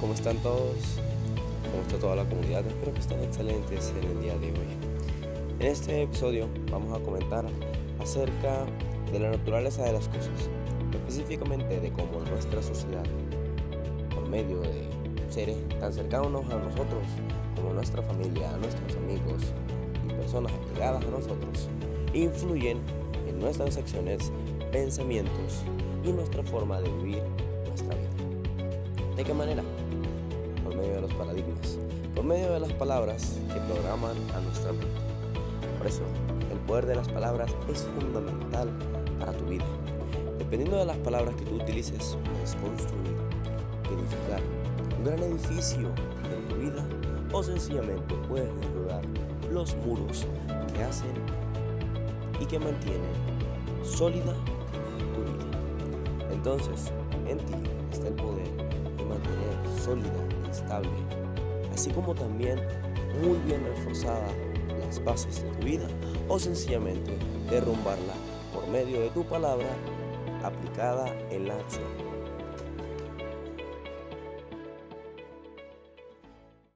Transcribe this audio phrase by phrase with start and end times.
[0.00, 0.76] ¿cómo están todos?
[1.70, 2.66] ¿Cómo está toda la comunidad?
[2.66, 4.66] Espero que estén excelentes en el día de hoy.
[5.60, 7.44] En este episodio vamos a comentar
[8.00, 8.64] acerca
[9.12, 10.48] de la naturaleza de las cosas,
[10.92, 13.04] específicamente de cómo nuestra sociedad,
[14.14, 14.88] por medio de
[15.28, 17.06] seres tan cercanos a nosotros
[17.54, 19.42] como nuestra familia, nuestros amigos
[20.08, 21.68] y personas allegadas a nosotros,
[22.14, 22.78] influyen
[23.28, 24.32] en nuestras acciones,
[24.72, 25.62] pensamientos
[26.02, 27.22] y nuestra forma de vivir
[27.68, 28.09] nuestra vida.
[29.16, 29.62] ¿De qué manera?
[30.64, 31.78] Por medio de los paradigmas,
[32.14, 34.86] por medio de las palabras que programan a nuestra mente.
[35.78, 36.02] Por eso,
[36.50, 38.70] el poder de las palabras es fundamental
[39.18, 39.64] para tu vida.
[40.38, 43.16] Dependiendo de las palabras que tú utilices, puedes construir,
[43.88, 44.40] edificar
[44.98, 45.88] un gran edificio
[46.24, 46.86] en tu vida
[47.32, 49.02] o sencillamente puedes derribar
[49.52, 50.26] los muros
[50.74, 51.12] que hacen
[52.40, 53.00] y que mantienen
[53.82, 54.34] sólida
[55.14, 56.30] tu vida.
[56.32, 56.92] Entonces,
[57.28, 57.54] en ti
[57.92, 58.48] está el poder
[59.10, 60.90] mantener sólida y estable,
[61.72, 62.58] así como también
[63.22, 64.26] muy bien reforzada
[64.86, 65.86] las bases de tu vida
[66.28, 67.18] o sencillamente
[67.50, 68.14] derrumbarla
[68.54, 69.68] por medio de tu palabra
[70.42, 72.09] aplicada en la acción.